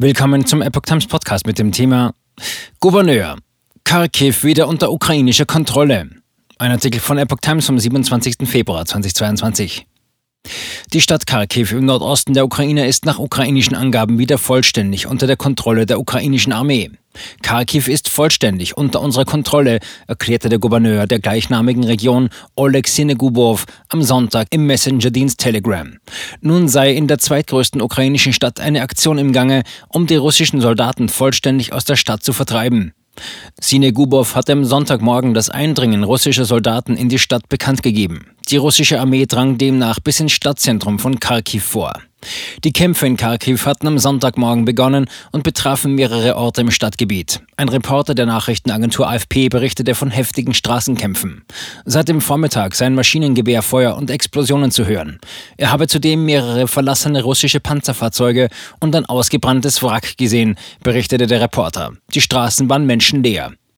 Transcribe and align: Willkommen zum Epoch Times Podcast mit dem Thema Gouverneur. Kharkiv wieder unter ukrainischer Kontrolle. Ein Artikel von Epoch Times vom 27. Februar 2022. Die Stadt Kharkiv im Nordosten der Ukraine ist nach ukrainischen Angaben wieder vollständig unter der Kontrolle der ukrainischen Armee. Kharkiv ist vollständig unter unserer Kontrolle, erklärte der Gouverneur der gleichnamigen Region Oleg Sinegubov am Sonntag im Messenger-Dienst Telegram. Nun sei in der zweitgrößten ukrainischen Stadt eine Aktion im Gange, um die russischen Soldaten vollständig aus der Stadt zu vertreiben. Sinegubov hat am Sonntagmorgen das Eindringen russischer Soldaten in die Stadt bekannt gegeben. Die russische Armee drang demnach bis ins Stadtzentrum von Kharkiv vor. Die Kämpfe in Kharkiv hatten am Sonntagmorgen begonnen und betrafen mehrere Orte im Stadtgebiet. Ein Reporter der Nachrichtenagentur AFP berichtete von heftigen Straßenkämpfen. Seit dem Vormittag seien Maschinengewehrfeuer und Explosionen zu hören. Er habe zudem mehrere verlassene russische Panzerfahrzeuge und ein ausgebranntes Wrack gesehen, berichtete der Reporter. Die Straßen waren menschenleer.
Willkommen 0.00 0.46
zum 0.46 0.62
Epoch 0.62 0.82
Times 0.82 1.08
Podcast 1.08 1.44
mit 1.44 1.58
dem 1.58 1.72
Thema 1.72 2.14
Gouverneur. 2.78 3.36
Kharkiv 3.82 4.44
wieder 4.44 4.68
unter 4.68 4.92
ukrainischer 4.92 5.44
Kontrolle. 5.44 6.08
Ein 6.56 6.70
Artikel 6.70 7.00
von 7.00 7.18
Epoch 7.18 7.40
Times 7.40 7.66
vom 7.66 7.80
27. 7.80 8.36
Februar 8.48 8.86
2022. 8.86 9.88
Die 10.92 11.00
Stadt 11.00 11.26
Kharkiv 11.26 11.72
im 11.72 11.84
Nordosten 11.84 12.32
der 12.32 12.44
Ukraine 12.44 12.86
ist 12.86 13.06
nach 13.06 13.18
ukrainischen 13.18 13.74
Angaben 13.74 14.20
wieder 14.20 14.38
vollständig 14.38 15.08
unter 15.08 15.26
der 15.26 15.36
Kontrolle 15.36 15.84
der 15.84 15.98
ukrainischen 15.98 16.52
Armee. 16.52 16.92
Kharkiv 17.42 17.88
ist 17.88 18.08
vollständig 18.08 18.76
unter 18.76 19.00
unserer 19.00 19.24
Kontrolle, 19.24 19.80
erklärte 20.06 20.48
der 20.48 20.58
Gouverneur 20.58 21.06
der 21.06 21.18
gleichnamigen 21.18 21.84
Region 21.84 22.30
Oleg 22.56 22.88
Sinegubov 22.88 23.66
am 23.88 24.02
Sonntag 24.02 24.48
im 24.50 24.66
Messenger-Dienst 24.66 25.38
Telegram. 25.38 25.98
Nun 26.40 26.68
sei 26.68 26.92
in 26.92 27.08
der 27.08 27.18
zweitgrößten 27.18 27.82
ukrainischen 27.82 28.32
Stadt 28.32 28.60
eine 28.60 28.82
Aktion 28.82 29.18
im 29.18 29.32
Gange, 29.32 29.62
um 29.88 30.06
die 30.06 30.16
russischen 30.16 30.60
Soldaten 30.60 31.08
vollständig 31.08 31.72
aus 31.72 31.84
der 31.84 31.96
Stadt 31.96 32.22
zu 32.22 32.32
vertreiben. 32.32 32.92
Sinegubov 33.60 34.34
hat 34.34 34.50
am 34.50 34.64
Sonntagmorgen 34.64 35.34
das 35.34 35.50
Eindringen 35.50 36.04
russischer 36.04 36.44
Soldaten 36.44 36.96
in 36.96 37.08
die 37.08 37.18
Stadt 37.18 37.48
bekannt 37.48 37.82
gegeben. 37.82 38.26
Die 38.48 38.56
russische 38.56 39.00
Armee 39.00 39.26
drang 39.26 39.58
demnach 39.58 40.00
bis 40.00 40.20
ins 40.20 40.32
Stadtzentrum 40.32 40.98
von 40.98 41.20
Kharkiv 41.20 41.64
vor. 41.64 42.00
Die 42.64 42.72
Kämpfe 42.72 43.06
in 43.06 43.16
Kharkiv 43.16 43.66
hatten 43.66 43.86
am 43.86 43.98
Sonntagmorgen 43.98 44.64
begonnen 44.64 45.06
und 45.30 45.44
betrafen 45.44 45.94
mehrere 45.94 46.36
Orte 46.36 46.60
im 46.60 46.70
Stadtgebiet. 46.70 47.40
Ein 47.56 47.68
Reporter 47.68 48.14
der 48.14 48.26
Nachrichtenagentur 48.26 49.08
AFP 49.08 49.48
berichtete 49.48 49.94
von 49.94 50.10
heftigen 50.10 50.54
Straßenkämpfen. 50.54 51.44
Seit 51.84 52.08
dem 52.08 52.20
Vormittag 52.20 52.74
seien 52.74 52.94
Maschinengewehrfeuer 52.94 53.96
und 53.96 54.10
Explosionen 54.10 54.70
zu 54.70 54.86
hören. 54.86 55.18
Er 55.56 55.70
habe 55.70 55.86
zudem 55.86 56.24
mehrere 56.24 56.66
verlassene 56.66 57.22
russische 57.22 57.60
Panzerfahrzeuge 57.60 58.48
und 58.80 58.94
ein 58.96 59.06
ausgebranntes 59.06 59.82
Wrack 59.82 60.16
gesehen, 60.16 60.56
berichtete 60.82 61.26
der 61.26 61.40
Reporter. 61.40 61.92
Die 62.14 62.20
Straßen 62.20 62.68
waren 62.68 62.86
menschenleer. 62.86 63.52